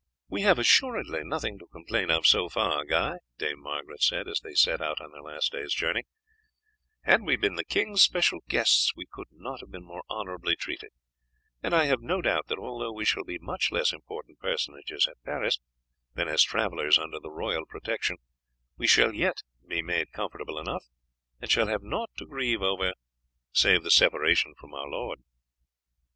"We 0.29 0.41
have 0.41 0.57
assuredly 0.57 1.23
nothing 1.23 1.59
to 1.59 1.67
complain 1.67 2.09
of 2.09 2.25
so 2.25 2.49
far, 2.49 2.83
Guy," 2.85 3.19
Dame 3.37 3.61
Margaret 3.61 4.01
said, 4.01 4.27
as 4.27 4.39
they 4.39 4.55
set 4.55 4.81
out 4.81 4.99
on 4.99 5.11
their 5.11 5.21
last 5.21 5.51
day's 5.51 5.75
journey; 5.75 6.05
"had 7.01 7.21
we 7.21 7.35
been 7.35 7.53
the 7.53 7.63
king's 7.63 8.01
special 8.01 8.39
guests 8.49 8.95
we 8.95 9.05
could 9.05 9.27
not 9.31 9.59
have 9.59 9.69
been 9.69 9.83
more 9.85 10.01
honourably 10.09 10.55
treated, 10.55 10.89
and 11.61 11.75
I 11.75 11.83
have 11.85 12.01
no 12.01 12.19
doubt 12.19 12.47
that 12.47 12.57
although 12.57 12.91
we 12.91 13.05
shall 13.05 13.23
be 13.23 13.37
much 13.37 13.71
less 13.71 13.93
important 13.93 14.39
personages 14.39 15.07
at 15.07 15.21
Paris 15.23 15.59
than 16.15 16.27
as 16.27 16.41
travellers 16.41 16.97
under 16.97 17.19
the 17.19 17.29
royal 17.29 17.67
protection, 17.67 18.17
we 18.77 18.87
shall 18.87 19.13
yet 19.13 19.43
be 19.67 19.83
made 19.83 20.13
comfortable 20.13 20.57
enough, 20.57 20.85
and 21.43 21.51
shall 21.51 21.67
have 21.67 21.83
naught 21.83 22.09
to 22.17 22.25
grieve 22.25 22.63
over 22.63 22.93
save 23.53 23.83
the 23.83 23.91
separation 23.91 24.55
from 24.59 24.73
our 24.73 24.89
lord." 24.89 25.19